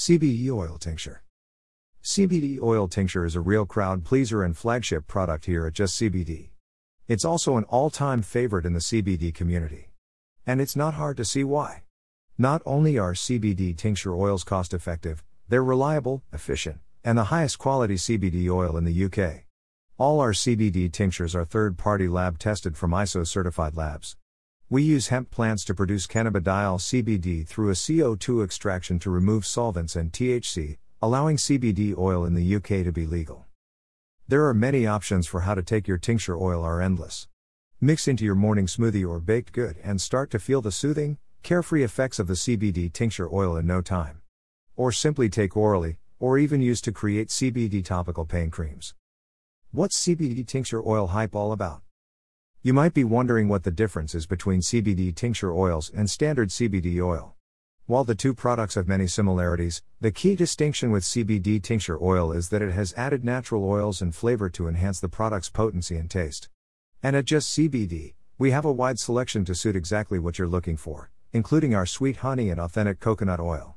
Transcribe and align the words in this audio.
CBD 0.00 0.48
Oil 0.50 0.78
Tincture. 0.78 1.22
CBD 2.02 2.58
Oil 2.62 2.88
Tincture 2.88 3.26
is 3.26 3.36
a 3.36 3.40
real 3.42 3.66
crowd 3.66 4.02
pleaser 4.02 4.42
and 4.42 4.56
flagship 4.56 5.06
product 5.06 5.44
here 5.44 5.66
at 5.66 5.74
Just 5.74 6.00
CBD. 6.00 6.52
It's 7.06 7.26
also 7.26 7.58
an 7.58 7.64
all 7.64 7.90
time 7.90 8.22
favorite 8.22 8.64
in 8.64 8.72
the 8.72 8.80
CBD 8.80 9.34
community. 9.34 9.90
And 10.46 10.58
it's 10.58 10.74
not 10.74 10.94
hard 10.94 11.18
to 11.18 11.24
see 11.26 11.44
why. 11.44 11.82
Not 12.38 12.62
only 12.64 12.98
are 12.98 13.12
CBD 13.12 13.76
tincture 13.76 14.14
oils 14.14 14.42
cost 14.42 14.72
effective, 14.72 15.22
they're 15.50 15.62
reliable, 15.62 16.22
efficient, 16.32 16.78
and 17.04 17.18
the 17.18 17.24
highest 17.24 17.58
quality 17.58 17.96
CBD 17.96 18.48
oil 18.48 18.78
in 18.78 18.84
the 18.86 19.04
UK. 19.04 19.44
All 19.98 20.20
our 20.20 20.32
CBD 20.32 20.90
tinctures 20.90 21.34
are 21.34 21.44
third 21.44 21.76
party 21.76 22.08
lab 22.08 22.38
tested 22.38 22.74
from 22.74 22.92
ISO 22.92 23.26
certified 23.26 23.76
labs. 23.76 24.16
We 24.72 24.84
use 24.84 25.08
hemp 25.08 25.32
plants 25.32 25.64
to 25.64 25.74
produce 25.74 26.06
cannabidiol 26.06 26.78
CBD 26.78 27.44
through 27.44 27.70
a 27.70 27.74
CO2 27.74 28.44
extraction 28.44 29.00
to 29.00 29.10
remove 29.10 29.44
solvents 29.44 29.96
and 29.96 30.12
THC, 30.12 30.78
allowing 31.02 31.38
CBD 31.38 31.98
oil 31.98 32.24
in 32.24 32.34
the 32.34 32.54
UK 32.54 32.84
to 32.84 32.92
be 32.92 33.04
legal. 33.04 33.46
There 34.28 34.46
are 34.46 34.54
many 34.54 34.86
options 34.86 35.26
for 35.26 35.40
how 35.40 35.56
to 35.56 35.62
take 35.64 35.88
your 35.88 35.98
tincture 35.98 36.36
oil 36.36 36.62
are 36.62 36.80
endless. 36.80 37.26
Mix 37.80 38.06
into 38.06 38.24
your 38.24 38.36
morning 38.36 38.66
smoothie 38.66 39.04
or 39.04 39.18
baked 39.18 39.52
good 39.52 39.76
and 39.82 40.00
start 40.00 40.30
to 40.30 40.38
feel 40.38 40.60
the 40.60 40.70
soothing, 40.70 41.18
carefree 41.42 41.82
effects 41.82 42.20
of 42.20 42.28
the 42.28 42.34
CBD 42.34 42.92
tincture 42.92 43.28
oil 43.28 43.56
in 43.56 43.66
no 43.66 43.80
time. 43.82 44.22
Or 44.76 44.92
simply 44.92 45.28
take 45.28 45.56
orally, 45.56 45.96
or 46.20 46.38
even 46.38 46.62
use 46.62 46.80
to 46.82 46.92
create 46.92 47.30
CBD 47.30 47.84
topical 47.84 48.24
pain 48.24 48.52
creams. 48.52 48.94
What's 49.72 50.00
CBD 50.00 50.46
tincture 50.46 50.80
oil 50.80 51.08
hype 51.08 51.34
all 51.34 51.50
about? 51.50 51.82
You 52.62 52.74
might 52.74 52.92
be 52.92 53.04
wondering 53.04 53.48
what 53.48 53.62
the 53.62 53.70
difference 53.70 54.14
is 54.14 54.26
between 54.26 54.60
CBD 54.60 55.14
tincture 55.14 55.50
oils 55.50 55.90
and 55.96 56.10
standard 56.10 56.50
CBD 56.50 57.02
oil. 57.02 57.34
While 57.86 58.04
the 58.04 58.14
two 58.14 58.34
products 58.34 58.74
have 58.74 58.86
many 58.86 59.06
similarities, 59.06 59.80
the 59.98 60.10
key 60.10 60.36
distinction 60.36 60.90
with 60.90 61.04
CBD 61.04 61.62
tincture 61.62 61.98
oil 62.02 62.32
is 62.32 62.50
that 62.50 62.60
it 62.60 62.72
has 62.72 62.92
added 62.98 63.24
natural 63.24 63.64
oils 63.64 64.02
and 64.02 64.14
flavor 64.14 64.50
to 64.50 64.68
enhance 64.68 65.00
the 65.00 65.08
product's 65.08 65.48
potency 65.48 65.96
and 65.96 66.10
taste. 66.10 66.50
And 67.02 67.16
at 67.16 67.24
Just 67.24 67.48
CBD, 67.56 68.12
we 68.36 68.50
have 68.50 68.66
a 68.66 68.72
wide 68.72 68.98
selection 68.98 69.42
to 69.46 69.54
suit 69.54 69.74
exactly 69.74 70.18
what 70.18 70.38
you're 70.38 70.46
looking 70.46 70.76
for, 70.76 71.10
including 71.32 71.74
our 71.74 71.86
sweet 71.86 72.16
honey 72.16 72.50
and 72.50 72.60
authentic 72.60 73.00
coconut 73.00 73.40
oil. 73.40 73.76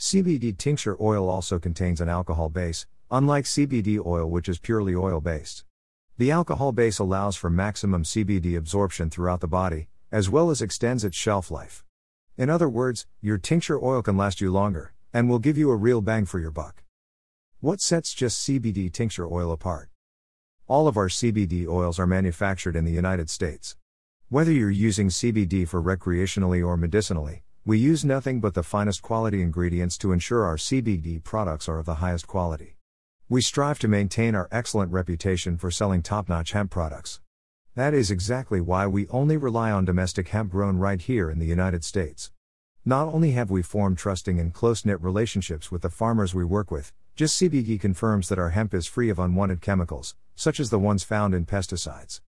CBD 0.00 0.58
tincture 0.58 0.96
oil 1.00 1.28
also 1.28 1.60
contains 1.60 2.00
an 2.00 2.08
alcohol 2.08 2.48
base, 2.48 2.88
unlike 3.08 3.44
CBD 3.44 4.04
oil, 4.04 4.28
which 4.28 4.48
is 4.48 4.58
purely 4.58 4.96
oil 4.96 5.20
based. 5.20 5.64
The 6.18 6.30
alcohol 6.30 6.72
base 6.72 6.98
allows 6.98 7.36
for 7.36 7.50
maximum 7.50 8.02
CBD 8.02 8.56
absorption 8.56 9.10
throughout 9.10 9.40
the 9.40 9.46
body, 9.46 9.88
as 10.10 10.30
well 10.30 10.48
as 10.48 10.62
extends 10.62 11.04
its 11.04 11.14
shelf 11.14 11.50
life. 11.50 11.84
In 12.38 12.48
other 12.48 12.70
words, 12.70 13.06
your 13.20 13.36
tincture 13.36 13.78
oil 13.84 14.00
can 14.00 14.16
last 14.16 14.40
you 14.40 14.50
longer, 14.50 14.94
and 15.12 15.28
will 15.28 15.38
give 15.38 15.58
you 15.58 15.70
a 15.70 15.76
real 15.76 16.00
bang 16.00 16.24
for 16.24 16.38
your 16.38 16.50
buck. 16.50 16.82
What 17.60 17.82
sets 17.82 18.14
just 18.14 18.48
CBD 18.48 18.90
tincture 18.90 19.30
oil 19.30 19.52
apart? 19.52 19.90
All 20.66 20.88
of 20.88 20.96
our 20.96 21.08
CBD 21.08 21.68
oils 21.68 21.98
are 21.98 22.06
manufactured 22.06 22.76
in 22.76 22.86
the 22.86 22.92
United 22.92 23.28
States. 23.28 23.76
Whether 24.30 24.52
you're 24.52 24.70
using 24.70 25.08
CBD 25.08 25.68
for 25.68 25.82
recreationally 25.82 26.66
or 26.66 26.78
medicinally, 26.78 27.42
we 27.66 27.76
use 27.78 28.06
nothing 28.06 28.40
but 28.40 28.54
the 28.54 28.62
finest 28.62 29.02
quality 29.02 29.42
ingredients 29.42 29.98
to 29.98 30.12
ensure 30.12 30.46
our 30.46 30.56
CBD 30.56 31.22
products 31.22 31.68
are 31.68 31.78
of 31.78 31.84
the 31.84 31.96
highest 31.96 32.26
quality. 32.26 32.78
We 33.28 33.42
strive 33.42 33.80
to 33.80 33.88
maintain 33.88 34.36
our 34.36 34.46
excellent 34.52 34.92
reputation 34.92 35.58
for 35.58 35.68
selling 35.68 36.00
top 36.00 36.28
notch 36.28 36.52
hemp 36.52 36.70
products. 36.70 37.20
That 37.74 37.92
is 37.92 38.08
exactly 38.08 38.60
why 38.60 38.86
we 38.86 39.08
only 39.08 39.36
rely 39.36 39.72
on 39.72 39.84
domestic 39.84 40.28
hemp 40.28 40.52
grown 40.52 40.76
right 40.76 41.00
here 41.00 41.28
in 41.28 41.40
the 41.40 41.46
United 41.46 41.82
States. 41.82 42.30
Not 42.84 43.08
only 43.08 43.32
have 43.32 43.50
we 43.50 43.62
formed 43.62 43.98
trusting 43.98 44.38
and 44.38 44.54
close 44.54 44.84
knit 44.84 45.02
relationships 45.02 45.72
with 45.72 45.82
the 45.82 45.90
farmers 45.90 46.36
we 46.36 46.44
work 46.44 46.70
with, 46.70 46.92
Just 47.16 47.40
CBD 47.40 47.80
confirms 47.80 48.28
that 48.28 48.38
our 48.38 48.50
hemp 48.50 48.74
is 48.74 48.86
free 48.86 49.08
of 49.08 49.18
unwanted 49.18 49.62
chemicals, 49.62 50.14
such 50.34 50.60
as 50.60 50.68
the 50.68 50.78
ones 50.78 51.02
found 51.02 51.34
in 51.34 51.46
pesticides. 51.46 52.20